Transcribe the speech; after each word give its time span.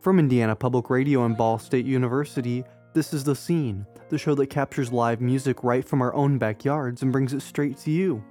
From 0.00 0.18
Indiana 0.18 0.56
Public 0.56 0.88
Radio 0.88 1.26
and 1.26 1.36
Ball 1.36 1.58
State 1.58 1.84
University, 1.84 2.64
this 2.94 3.12
is 3.12 3.22
The 3.22 3.36
Scene, 3.36 3.84
the 4.08 4.16
show 4.16 4.34
that 4.34 4.46
captures 4.46 4.90
live 4.90 5.20
music 5.20 5.62
right 5.62 5.84
from 5.84 6.00
our 6.00 6.14
own 6.14 6.38
backyards 6.38 7.02
and 7.02 7.12
brings 7.12 7.34
it 7.34 7.42
straight 7.42 7.76
to 7.80 7.90
you. 7.90 8.24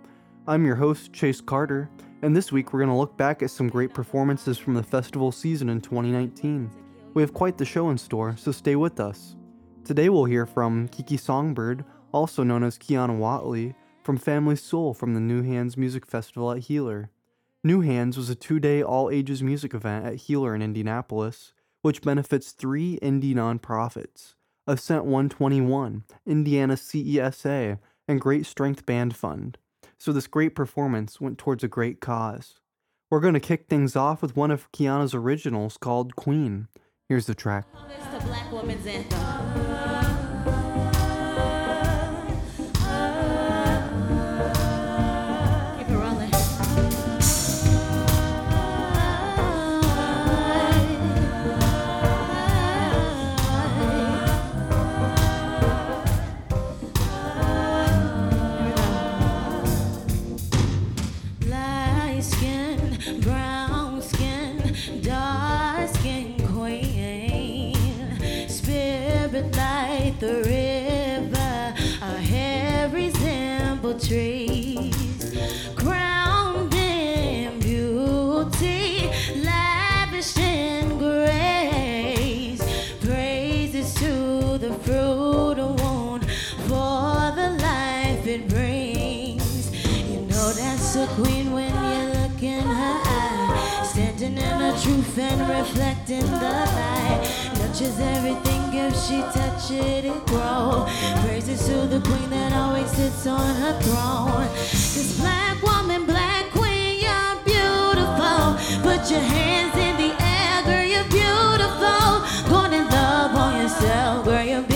I'm 0.48 0.66
your 0.66 0.76
host, 0.76 1.14
Chase 1.14 1.42
Carter, 1.42 1.88
and 2.24 2.36
this 2.36 2.52
week 2.52 2.74
we're 2.74 2.80
going 2.80 2.90
to 2.90 2.96
look 2.96 3.16
back 3.18 3.44
at 3.44 3.52
some 3.52 3.70
great 3.70 3.94
performances 3.94 4.58
from 4.58 4.74
the 4.74 4.82
festival 4.82 5.32
season 5.32 5.70
in 5.70 5.80
2019. 5.80 6.72
We 7.14 7.22
have 7.22 7.36
quite 7.36 7.56
the 7.56 7.66
show 7.66 7.92
in 7.92 8.00
store, 8.00 8.36
so 8.36 8.52
stay 8.52 8.76
with 8.76 9.00
us. 9.00 9.36
Today 9.86 10.10
we'll 10.10 10.26
hear 10.26 10.48
from 10.48 10.88
Keke 10.88 11.20
Songbird, 11.20 11.86
also 12.12 12.42
known 12.42 12.64
as 12.64 12.80
Keiana 12.80 13.16
Whatley, 13.16 13.76
from 14.02 14.18
Family 14.18 14.56
Soul 14.56 14.96
from 14.96 15.14
the 15.14 15.20
New 15.20 15.44
Hands 15.44 15.78
Music 15.78 16.08
Festival 16.08 16.52
at 16.52 16.64
Healer. 16.64 17.12
New 17.64 17.82
Hands 17.82 18.18
was 18.18 18.32
a 18.32 18.36
two 18.36 18.60
day 18.60 18.82
all 18.82 19.12
ages 19.12 19.44
music 19.44 19.76
event 19.76 20.08
at 20.08 20.16
Healer 20.16 20.56
in 20.56 20.64
Indianapolis 20.64 21.54
which 21.82 22.02
benefits 22.02 22.52
three 22.52 22.94
Indy 22.96 23.34
nonprofits 23.34 24.36
Ascent 24.68 25.06
121, 25.06 26.04
Indiana 26.26 26.76
CESA, 26.76 27.80
and 28.08 28.22
Great 28.22 28.46
Strength 28.46 28.86
Band 28.86 29.16
Fund. 29.16 29.58
So, 29.98 30.12
this 30.14 30.28
great 30.28 30.56
performance 30.56 31.20
went 31.20 31.38
towards 31.38 31.64
a 31.64 31.68
great 31.68 32.00
cause. 32.00 32.60
We're 33.10 33.20
going 33.20 33.34
to 33.34 33.40
kick 33.40 33.68
things 33.68 33.96
off 33.96 34.22
with 34.22 34.36
one 34.36 34.52
of 34.52 34.72
Keiana's 34.72 35.16
originals 35.16 35.78
called 35.78 36.16
Queen. 36.16 36.68
Here's 37.08 37.26
the 37.26 37.34
track. 37.36 37.66
And 94.22 95.50
reflecting 95.50 96.20
the 96.20 96.52
light. 96.76 97.52
Touches 97.56 98.00
everything 98.00 98.74
if 98.74 98.94
she 99.06 99.22
touch 99.22 99.72
it, 99.72 100.06
it 100.06 100.26
grow. 100.26 100.86
Praises 101.24 101.66
to 101.68 101.88
the 101.88 102.02
queen 102.02 102.30
that 102.30 102.52
always 102.52 102.90
sits 102.92 103.28
on 103.28 103.56
her 103.56 103.80
throne. 103.82 104.48
This 104.56 105.20
black 105.20 105.62
woman, 105.62 106.06
black 106.06 106.52
queen, 106.52 107.00
you're 107.00 107.36
beautiful. 107.46 108.58
Put 108.82 109.10
your 109.10 109.22
hands 109.22 109.76
in 109.78 109.96
the 109.96 110.12
air, 110.22 110.64
girl, 110.64 110.84
you're 110.84 111.10
beautiful. 111.10 112.20
Go 112.50 112.66
and 112.66 112.90
love 112.92 113.36
on 113.36 113.62
yourself, 113.62 114.26
girl, 114.26 114.44
you're 114.44 114.69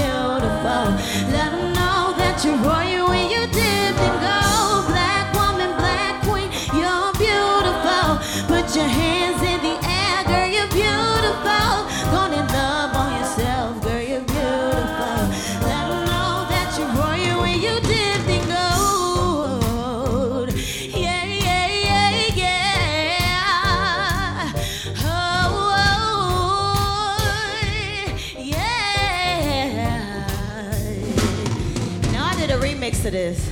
a 33.13 33.17
this. 33.17 33.51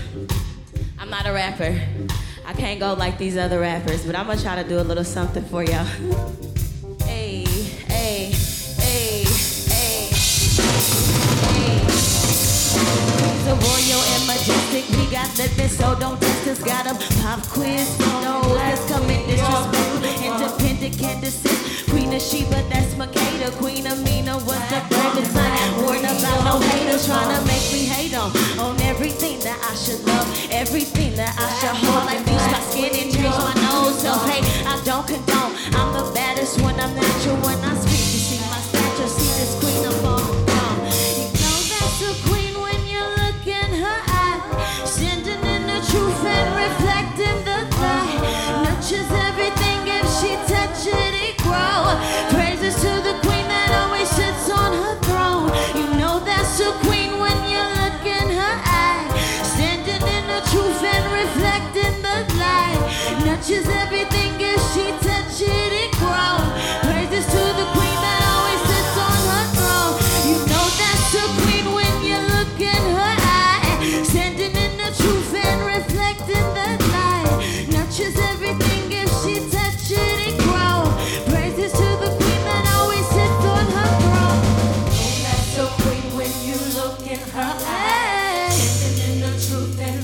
I'm 1.00 1.10
not 1.10 1.28
a 1.28 1.32
rapper. 1.32 1.80
I 2.46 2.54
can't 2.54 2.80
go 2.80 2.94
like 2.94 3.18
these 3.18 3.38
other 3.38 3.60
rappers, 3.60 4.06
but 4.06 4.16
I'm 4.16 4.28
gonna 4.28 4.42
try 4.42 4.62
to 4.62 4.68
do 4.68 4.80
a 4.80 4.86
little 4.86 5.04
something 5.04 5.44
for 5.46 5.64
y'all. 5.64 5.86
so 13.46 13.54
royal 13.54 14.02
and 14.14 14.28
majestic. 14.28 14.90
We 14.98 15.06
got 15.12 15.30
living, 15.38 15.70
so 15.70 15.96
don't 16.00 16.20
test 16.20 16.48
us. 16.48 16.64
Got 16.64 16.88
a 16.88 16.96
pop 17.22 17.42
quiz, 17.48 18.00
no, 18.00 18.42
let's 18.56 18.86
commit 18.92 19.28
disrespect. 19.28 20.22
Independent 20.24 20.98
can't 20.98 21.22
desist. 21.22 21.90
Queen 21.90 22.14
of 22.14 22.22
Sheba, 22.22 22.64
that's 22.70 22.94
Makeda. 22.96 23.52
Queen 23.58 23.86
Amina 23.86 24.38
was 24.38 24.62
the 24.70 24.82
bravest. 24.90 25.36
Warned 25.82 26.06
about 26.06 26.44
no 26.46 26.60
haters 26.60 27.06
trying 27.06 27.38
to 27.38 27.46
make 27.46 27.72
me 27.72 27.86
hate 27.86 28.12
that 28.12 28.51
I 29.64 29.76
should 29.76 30.04
love, 30.06 30.28
everything 30.52 31.16
that 31.16 31.38
I 31.38 31.48
should 31.60 31.76
hold. 31.86 32.06
Like 32.06 32.26
bleach 32.26 32.48
my 32.52 32.62
skin 32.70 32.92
and 32.92 33.14
change 33.14 33.38
my 33.38 33.54
nose. 33.62 34.02
So 34.02 34.12
hey, 34.28 34.42
I 34.66 34.82
don't 34.84 35.06
condone. 35.06 35.54
I'm 35.78 35.94
the 35.94 36.11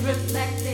truth 0.08 0.67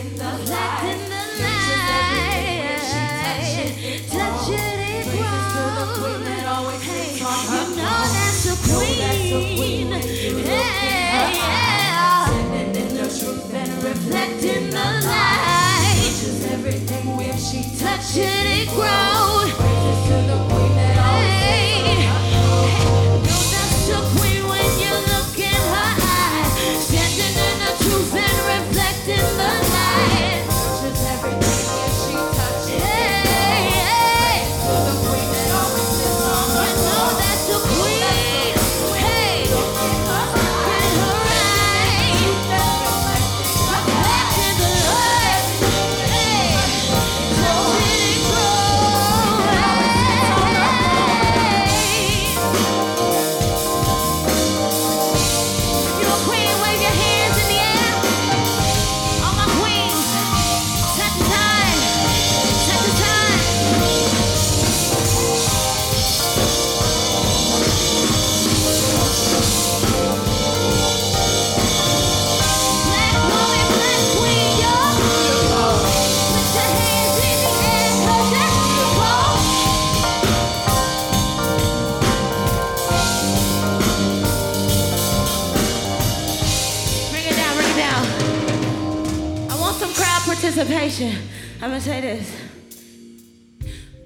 gonna 91.75 91.83
say 91.83 91.99
this. 91.99 92.41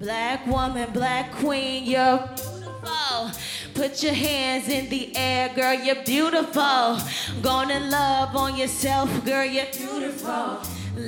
Black 0.00 0.44
woman, 0.44 0.90
black 0.92 1.30
queen, 1.30 1.84
you're 1.84 2.18
beautiful. 2.34 3.30
Put 3.74 4.02
your 4.02 4.12
hands 4.12 4.68
in 4.68 4.88
the 4.88 5.14
air, 5.16 5.50
girl, 5.54 5.74
you're 5.74 6.02
beautiful. 6.04 6.98
Gonna 7.42 7.78
love 7.78 8.34
on 8.34 8.56
yourself, 8.56 9.24
girl, 9.24 9.44
you're 9.44 9.66
beautiful. 9.66 10.58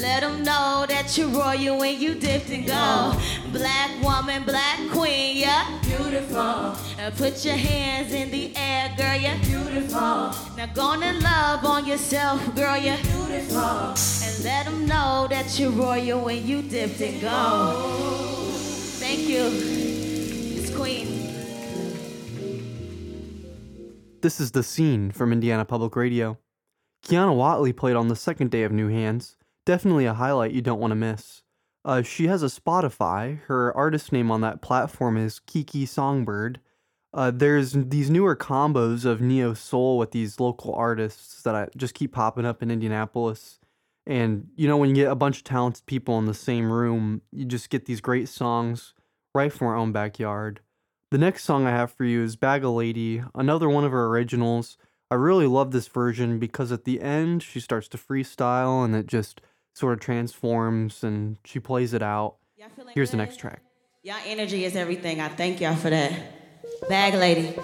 Let 0.01 0.21
them 0.23 0.43
know 0.43 0.87
that 0.89 1.17
you're 1.19 1.29
royal 1.29 1.79
when 1.79 2.01
you 2.01 2.15
dipped 2.15 2.49
in 2.49 2.65
gold. 2.65 3.21
Black 3.53 4.03
woman, 4.03 4.43
black 4.45 4.79
queen, 4.91 5.37
yeah. 5.37 5.79
Beautiful. 5.83 6.75
And 6.99 7.15
put 7.17 7.45
your 7.45 7.57
hands 7.57 8.13
in 8.13 8.31
the 8.31 8.57
air, 8.57 8.95
girl, 8.97 9.17
you're 9.17 9.39
beautiful. 9.41 10.33
Now 10.57 10.67
gonna 10.75 11.13
love 11.21 11.65
on 11.67 11.87
yourself, 11.87 12.41
girl, 12.57 12.79
you're 12.79 12.97
beautiful. 12.97 13.95
And 14.25 14.45
let 14.45 14.65
them 14.65 14.87
know 14.87 15.27
that 15.29 15.59
you're 15.59 15.71
royal 15.71 16.25
when 16.25 16.47
you 16.47 16.63
dipped 16.63 17.01
in 17.03 17.21
gold. 17.21 18.55
Thank 18.99 19.29
you. 19.29 19.51
It's 20.59 20.75
Queen. 20.75 21.07
This 24.23 24.41
is 24.41 24.53
The 24.53 24.63
Scene 24.63 25.11
from 25.11 25.33
Indiana 25.33 25.67
Public 25.67 25.97
Radio. 25.97 26.39
Keiana 27.05 27.37
Whatley 27.37 27.77
played 27.77 27.97
on 27.97 28.09
the 28.09 28.17
second 28.17 28.51
day 28.51 28.63
of 28.63 28.73
New 28.73 28.89
Hands. 28.89 29.37
Definitely 29.65 30.07
a 30.07 30.15
highlight 30.15 30.53
you 30.53 30.63
don't 30.63 30.81
want 30.81 30.91
to 30.91 30.97
miss. 30.97 31.43
Uh, 31.85 32.03
she 32.03 32.27
has 32.27 32.43
a 32.43 32.47
Spotify. 32.47 33.41
Her 33.43 33.77
artist 33.77 34.13
name 34.13 34.31
on 34.31 34.41
that 34.41 34.63
platform 34.63 35.17
is 35.17 35.41
Keke 35.47 35.87
Songbird. 35.87 36.61
Uh, 37.15 37.31
there's 37.31 37.73
these 37.73 38.09
newer 38.09 38.35
combos 38.35 39.05
of 39.05 39.21
neo 39.21 39.53
soul 39.53 39.99
with 39.99 40.13
these 40.13 40.41
local 40.41 40.75
artists 40.75 41.43
that 41.43 41.55
I 41.55 41.69
just 41.77 41.95
keep 41.95 42.13
popping 42.13 42.47
up 42.47 42.63
in 42.63 42.71
Indianapolis. 42.71 43.59
And 44.07 44.49
you 44.57 44.67
know, 44.67 44.77
when 44.77 44.89
you 44.89 44.95
get 44.95 45.11
a 45.11 45.17
bunch 45.17 45.39
of 45.39 45.45
talented 45.45 45.87
people 45.87 46.19
in 46.19 46.25
the 46.25 46.35
same 46.35 46.73
room, 46.73 47.23
you 47.31 47.45
just 47.45 47.71
get 47.71 47.85
these 47.85 48.01
great 48.01 48.29
songs 48.29 48.95
right 49.35 49.53
from 49.53 49.67
our 49.69 49.77
own 49.77 49.93
backyard. 49.93 50.61
The 51.11 51.19
next 51.19 51.45
song 51.45 51.67
I 51.67 51.71
have 51.71 51.93
for 51.93 52.05
you 52.05 52.23
is 52.23 52.37
Bag 52.37 52.65
a 52.65 52.71
Lady, 52.71 53.23
another 53.35 53.69
one 53.69 53.85
of 53.85 53.93
her 53.93 54.07
originals. 54.07 54.79
I 55.11 55.17
really 55.17 55.47
love 55.47 55.73
this 55.73 55.89
version 55.89 56.39
because 56.39 56.73
at 56.73 56.85
the 56.85 57.03
end 57.03 57.43
she 57.43 57.61
starts 57.61 57.87
to 57.89 57.99
freestyle 57.99 58.83
and 58.83 58.97
it 58.97 59.07
just 59.07 59.43
sort 59.75 59.95
of 59.95 60.01
transforms 60.01 61.03
and 61.05 61.37
she 61.45 61.61
plays 61.61 61.95
it 61.95 62.03
out. 62.03 62.37
Feeling 62.77 62.93
Here's 62.95 63.11
the 63.11 63.17
next 63.17 63.39
track. 63.39 63.61
Y'all 64.05 64.17
energy 64.25 64.65
is 64.65 64.77
everything. 64.77 65.21
I 65.21 65.29
thank 65.29 65.61
y'all 65.61 65.75
for 65.75 65.91
that. 65.91 66.13
Bag 66.89 67.15
lady. 67.15 67.57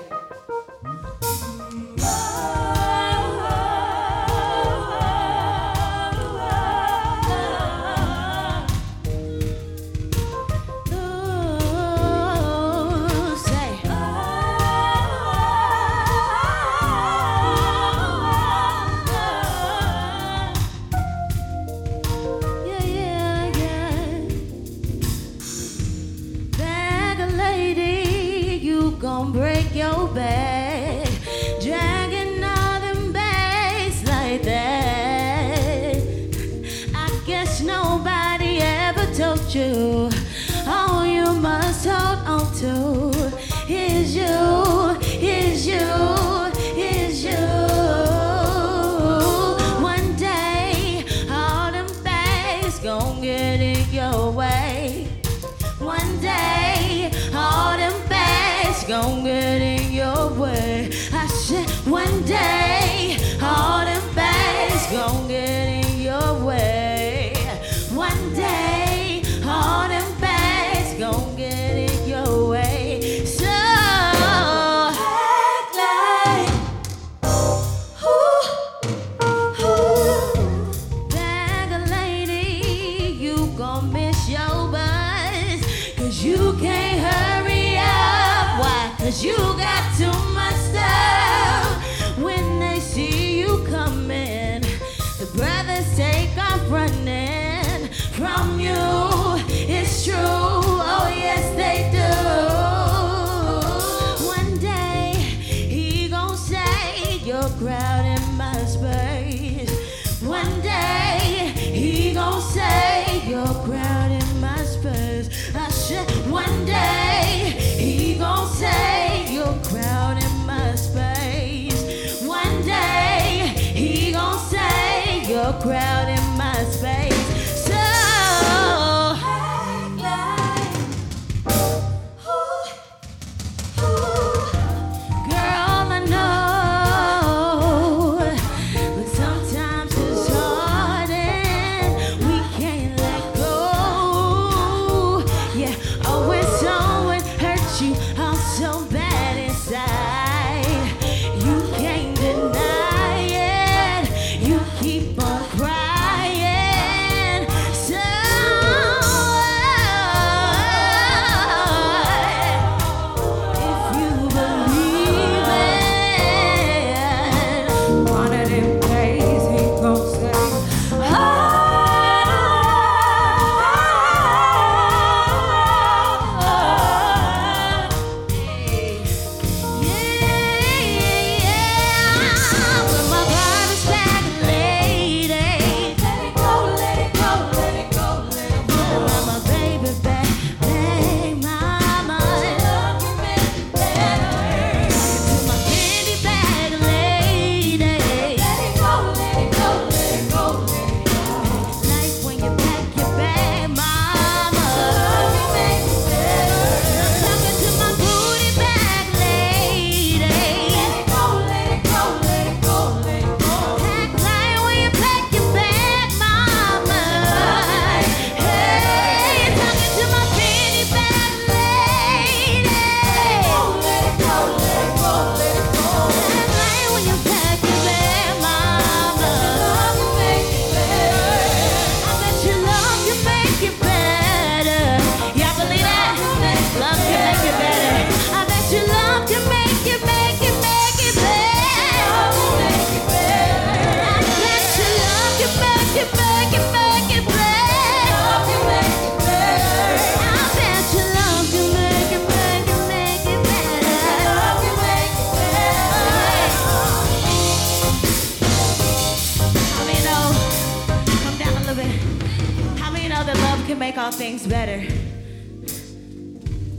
Can 263.68 263.78
make 263.78 263.98
all 263.98 264.10
things 264.10 264.46
better. 264.46 264.82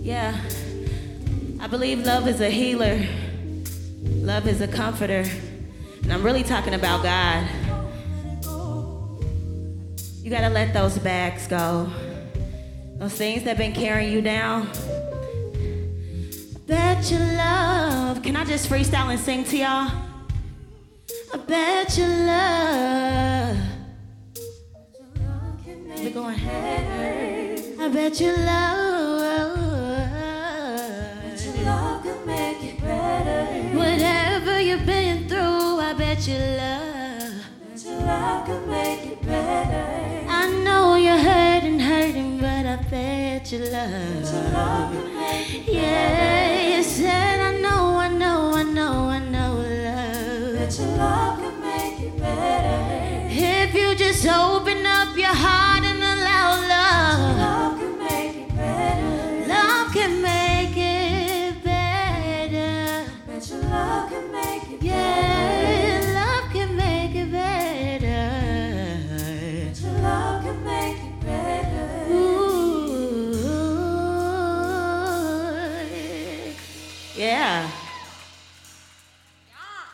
Yeah. 0.01 0.35
I 1.59 1.67
believe 1.67 2.03
love 2.03 2.27
is 2.27 2.41
a 2.41 2.49
healer, 2.49 3.05
love 4.05 4.47
is 4.47 4.59
a 4.61 4.67
comforter. 4.67 5.23
And 6.01 6.11
I'm 6.11 6.23
really 6.23 6.41
talking 6.41 6.73
about 6.73 7.03
God. 7.03 7.47
You 10.23 10.31
gotta 10.31 10.49
let 10.49 10.73
those 10.73 10.97
bags 10.97 11.45
go. 11.45 11.91
Those 12.97 13.13
things 13.13 13.43
that 13.43 13.49
have 13.49 13.57
been 13.59 13.73
carrying 13.73 14.11
you 14.11 14.23
down. 14.23 14.67
Bet 16.65 17.11
your 17.11 17.19
love. 17.19 18.23
Can 18.23 18.35
I 18.35 18.45
just 18.45 18.67
freestyle 18.67 19.11
and 19.11 19.19
sing 19.19 19.43
to 19.43 19.57
y'all? 19.57 19.91
I 21.31 21.37
bet 21.37 21.95
your 21.99 22.07
love. 22.07 23.78
We're 26.01 26.11
going. 26.11 26.39
I 27.79 27.89
bet 27.93 28.19
your 28.21 28.35
love. 28.37 29.19
Your 31.55 31.65
Love 31.65 32.03
can 32.03 32.25
make 32.25 32.63
it 32.63 32.81
better. 32.81 33.77
Whatever 33.77 34.61
you've 34.61 34.85
been 34.85 35.27
through, 35.27 35.79
I 35.79 35.93
bet 35.93 36.27
your 36.27 36.39
love. 36.39 37.33
Your 37.85 37.99
Love 38.01 38.45
can 38.45 38.69
make 38.69 39.05
it 39.11 39.21
better. 39.21 40.25
I 40.29 40.49
know 40.63 40.95
you're 40.95 41.17
hurting, 41.17 41.79
hurting, 41.79 42.37
but 42.39 42.65
I 42.65 42.75
bet 42.89 43.51
your 43.51 43.69
love. 43.71 44.23
Love 44.53 44.91
can 44.93 45.15
make 45.15 45.67
it 45.67 45.73
Yeah, 45.73 46.77
you 46.77 46.83
said 46.83 47.39
I 47.41 47.57
know, 47.59 47.97
I 47.97 48.07
know, 48.09 48.51
I 48.53 48.63
know, 48.63 49.09
I 49.09 49.19
know 49.19 49.53
love. 49.55 50.57
better. 50.59 50.83
Love 50.97 51.39
can 51.39 51.59
make 51.61 51.99
it 51.99 52.17
better. 52.17 53.27
If 53.31 53.75
you 53.75 53.95
just 53.95 54.25
open 54.27 54.85
up 54.85 55.15
your 55.17 55.33
heart 55.33 55.78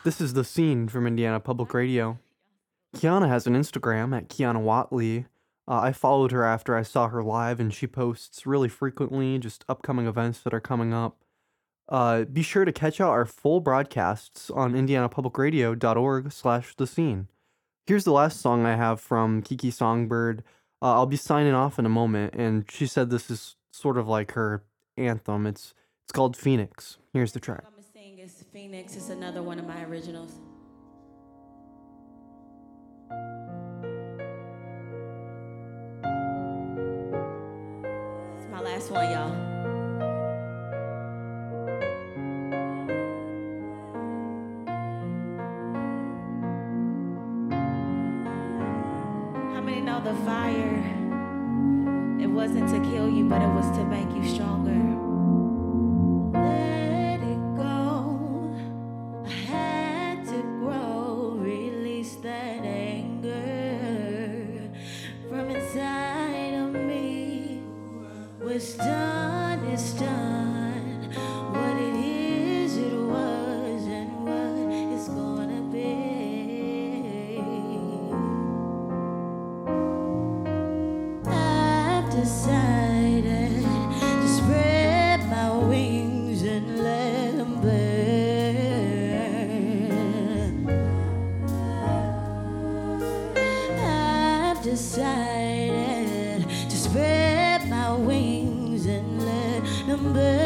This 0.06 0.20
is 0.20 0.34
the 0.34 0.44
scene 0.44 0.86
from 0.86 1.04
Indiana 1.04 1.40
Public 1.40 1.74
Radio. 1.74 2.20
Keiana 2.96 3.26
has 3.26 3.48
an 3.48 3.56
Instagram 3.56 4.16
at 4.16 4.28
Keiana 4.28 4.62
Whatley. 4.62 5.24
Uh, 5.66 5.80
I 5.80 5.90
followed 5.90 6.30
her 6.30 6.44
after 6.44 6.76
I 6.76 6.82
saw 6.82 7.08
her 7.08 7.24
live, 7.24 7.58
and 7.58 7.74
she 7.74 7.88
posts 7.88 8.46
really 8.46 8.68
frequently 8.68 9.36
just 9.40 9.64
upcoming 9.68 10.06
events 10.06 10.38
that 10.42 10.54
are 10.54 10.60
coming 10.60 10.94
up. 10.94 11.16
Uh, 11.88 12.22
be 12.22 12.44
sure 12.44 12.64
to 12.64 12.70
catch 12.70 13.00
out 13.00 13.10
our 13.10 13.26
full 13.26 13.58
broadcasts 13.58 14.48
on 14.48 14.74
indianapublicradio.org 14.74 16.30
slash 16.30 16.76
the 16.76 16.86
scene. 16.86 17.26
Here's 17.84 18.04
the 18.04 18.12
last 18.12 18.40
song 18.40 18.64
I 18.64 18.76
have 18.76 19.00
from 19.00 19.42
Keke 19.42 19.72
Songbird. 19.72 20.44
Uh, 20.80 20.94
I'll 20.94 21.06
be 21.06 21.16
signing 21.16 21.54
off 21.54 21.80
in 21.80 21.84
a 21.84 21.88
moment, 21.88 22.32
and 22.36 22.64
she 22.70 22.86
said 22.86 23.10
this 23.10 23.28
is 23.28 23.56
sort 23.72 23.98
of 23.98 24.06
like 24.06 24.34
her 24.34 24.62
anthem. 24.96 25.48
It's 25.48 25.74
it's 26.04 26.12
called 26.12 26.36
Phoenix. 26.36 26.98
Here's 27.12 27.32
the 27.32 27.40
track. 27.40 27.64
Sing 28.56 28.72
is 28.72 29.10
another 29.10 29.42
one 29.42 29.58
of 29.58 29.66
my 29.66 29.84
originals. 29.84 30.32
It's 38.38 38.50
my 38.50 38.60
last 38.62 38.90
one, 38.90 39.10
y'all. 39.10 39.28
How 49.52 49.60
many 49.60 49.82
know 49.82 50.00
the 50.00 50.14
fire? 50.24 50.82
It 52.18 52.28
wasn't 52.28 52.70
to 52.70 52.80
kill 52.90 53.10
you, 53.10 53.28
but 53.28 53.42
it 53.42 53.48
was 53.48 53.76
to 53.76 53.84
make 53.84 54.10
you 54.16 54.26
stronger. 54.26 54.55
Decided 94.76 96.46
to 96.68 96.76
spread 96.76 97.66
my 97.66 97.92
wings 97.94 98.84
and 98.84 99.22
let 99.22 99.64
them 99.86 100.12
burn. 100.12 100.45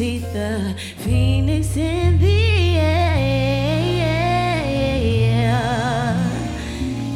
See 0.00 0.20
the 0.20 0.74
phoenix 0.96 1.76
in 1.76 2.18
the 2.18 2.78
air. 2.78 3.14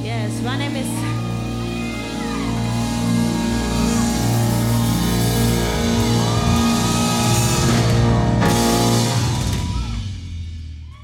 Yes, 0.05 0.43
my 0.43 0.59
name 0.59 0.77
is. 0.77 0.87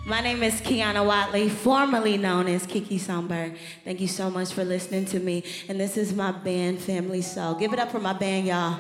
My 0.05 0.21
name 0.21 0.43
is 0.43 0.61
Keiana 0.61 1.03
Whatley, 1.03 1.49
formerly 1.49 2.19
known 2.19 2.47
as 2.49 2.67
Keke 2.67 3.01
Songbird. 3.01 3.57
Thank 3.85 4.03
you 4.03 4.09
so 4.09 4.29
much 4.29 4.53
for 4.53 4.65
listening 4.65 5.07
to 5.07 5.19
me. 5.19 5.45
And 5.67 5.81
this 5.81 5.97
is 5.97 6.13
my 6.13 6.31
band, 6.31 6.81
Family 6.81 7.23
Soul. 7.23 7.55
Give 7.55 7.73
it 7.73 7.79
up 7.79 7.91
for 7.91 8.01
my 8.01 8.13
band, 8.13 8.49
y'all. 8.49 8.79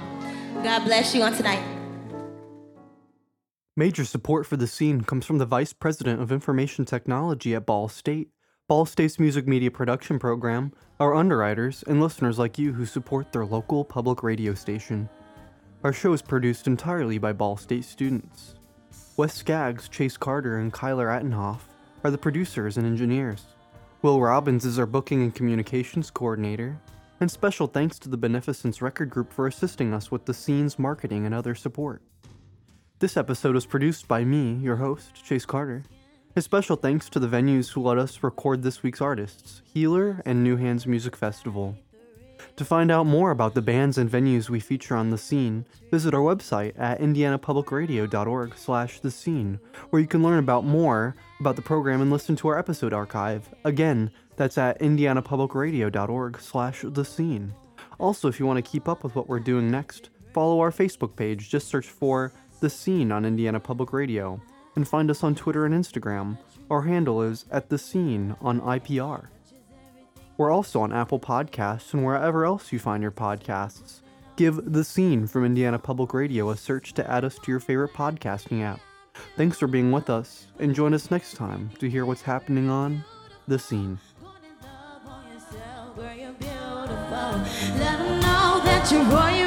God 0.62 0.84
bless 0.84 1.14
you 1.14 1.22
on 1.22 1.32
tonight. 1.32 1.79
Major 3.80 4.04
support 4.04 4.44
for 4.44 4.58
the 4.58 4.66
scene 4.66 5.00
comes 5.00 5.24
from 5.24 5.38
the 5.38 5.46
Vice 5.46 5.72
President 5.72 6.20
of 6.20 6.30
Information 6.30 6.84
Technology 6.84 7.54
at 7.54 7.64
Ball 7.64 7.88
State, 7.88 8.28
Ball 8.68 8.84
State's 8.84 9.18
music 9.18 9.48
media 9.48 9.70
production 9.70 10.18
program, 10.18 10.74
our 11.00 11.14
underwriters, 11.14 11.82
and 11.86 11.98
listeners 11.98 12.38
like 12.38 12.58
you 12.58 12.74
who 12.74 12.84
support 12.84 13.32
their 13.32 13.46
local 13.46 13.82
public 13.82 14.22
radio 14.22 14.52
station. 14.52 15.08
Our 15.82 15.94
show 15.94 16.12
is 16.12 16.20
produced 16.20 16.66
entirely 16.66 17.16
by 17.16 17.32
Ball 17.32 17.56
State 17.56 17.86
students. 17.86 18.54
Wes 19.16 19.32
Skaggs, 19.32 19.88
Chase 19.88 20.18
Carter, 20.18 20.58
and 20.58 20.74
Kyler 20.74 21.08
Attenhoff 21.08 21.60
are 22.04 22.10
the 22.10 22.18
producers 22.18 22.76
and 22.76 22.86
engineers. 22.86 23.46
Will 24.02 24.20
Robbins 24.20 24.66
is 24.66 24.78
our 24.78 24.84
booking 24.84 25.22
and 25.22 25.34
communications 25.34 26.10
coordinator, 26.10 26.78
and 27.18 27.30
special 27.30 27.66
thanks 27.66 27.98
to 28.00 28.10
the 28.10 28.18
Beneficence 28.18 28.82
Record 28.82 29.08
Group 29.08 29.32
for 29.32 29.46
assisting 29.46 29.94
us 29.94 30.10
with 30.10 30.26
the 30.26 30.34
scene's 30.34 30.78
marketing 30.78 31.24
and 31.24 31.34
other 31.34 31.54
support. 31.54 32.02
This 33.00 33.16
episode 33.16 33.54
was 33.54 33.64
produced 33.64 34.06
by 34.08 34.24
me, 34.24 34.56
your 34.56 34.76
host, 34.76 35.24
Chase 35.24 35.46
Carter. 35.46 35.84
A 36.36 36.42
special 36.42 36.76
thanks 36.76 37.08
to 37.08 37.18
the 37.18 37.28
venues 37.28 37.70
who 37.70 37.80
let 37.80 37.96
us 37.96 38.22
record 38.22 38.62
this 38.62 38.82
week's 38.82 39.00
artists, 39.00 39.62
Healer 39.72 40.20
and 40.26 40.44
New 40.44 40.58
Hands 40.58 40.86
Music 40.86 41.16
Festival. 41.16 41.78
To 42.56 42.64
find 42.66 42.90
out 42.90 43.06
more 43.06 43.30
about 43.30 43.54
the 43.54 43.62
bands 43.62 43.96
and 43.96 44.10
venues 44.10 44.50
we 44.50 44.60
feature 44.60 44.94
on 44.96 45.08
The 45.08 45.16
Scene, 45.16 45.64
visit 45.90 46.12
our 46.12 46.20
website 46.20 46.78
at 46.78 47.00
indianapublicradio.org 47.00 48.54
slash 48.58 49.00
the 49.00 49.10
scene, 49.10 49.60
where 49.88 50.02
you 50.02 50.06
can 50.06 50.22
learn 50.22 50.38
about 50.38 50.66
more 50.66 51.16
about 51.40 51.56
the 51.56 51.62
program 51.62 52.02
and 52.02 52.10
listen 52.10 52.36
to 52.36 52.48
our 52.48 52.58
episode 52.58 52.92
archive. 52.92 53.48
Again, 53.64 54.10
that's 54.36 54.58
at 54.58 54.78
indianapublicradio.org 54.78 56.38
slash 56.38 56.84
the 56.86 57.06
scene. 57.06 57.54
Also, 57.98 58.28
if 58.28 58.38
you 58.38 58.44
want 58.44 58.62
to 58.62 58.70
keep 58.70 58.90
up 58.90 59.02
with 59.02 59.14
what 59.14 59.26
we're 59.26 59.40
doing 59.40 59.70
next, 59.70 60.10
follow 60.34 60.60
our 60.60 60.70
Facebook 60.70 61.16
page. 61.16 61.48
Just 61.48 61.68
search 61.68 61.88
for 61.88 62.34
The 62.60 62.70
Scene 62.70 63.10
on 63.10 63.24
Indiana 63.24 63.58
Public 63.58 63.92
Radio, 63.92 64.40
and 64.76 64.86
find 64.86 65.10
us 65.10 65.24
on 65.24 65.34
Twitter 65.34 65.64
and 65.64 65.74
Instagram. 65.74 66.38
Our 66.70 66.82
handle 66.82 67.22
is 67.22 67.46
at 67.50 67.70
The 67.70 67.78
Scene 67.78 68.36
on 68.40 68.60
IPR. 68.60 69.26
We're 70.36 70.50
also 70.50 70.80
on 70.80 70.92
Apple 70.92 71.18
Podcasts 71.18 71.92
and 71.94 72.04
wherever 72.04 72.44
else 72.44 72.72
you 72.72 72.78
find 72.78 73.02
your 73.02 73.12
podcasts. 73.12 74.00
Give 74.36 74.72
The 74.72 74.84
Scene 74.84 75.26
from 75.26 75.44
Indiana 75.44 75.78
Public 75.78 76.14
Radio 76.14 76.50
a 76.50 76.56
search 76.56 76.94
to 76.94 77.10
add 77.10 77.24
us 77.24 77.38
to 77.38 77.50
your 77.50 77.60
favorite 77.60 77.92
podcasting 77.92 78.62
app. 78.62 78.80
Thanks 79.36 79.58
for 79.58 79.66
being 79.66 79.90
with 79.90 80.08
us, 80.08 80.46
and 80.58 80.74
join 80.74 80.94
us 80.94 81.10
next 81.10 81.34
time 81.34 81.70
to 81.78 81.90
hear 81.90 82.06
what's 82.06 82.22
happening 82.22 82.70
on 82.70 83.04
The 83.48 83.58
Scene. 83.58 83.98
Let 85.96 88.00
'em 88.00 88.20
know 88.20 88.60
that 88.64 88.88
you're 88.90 89.04
royal. 89.04 89.39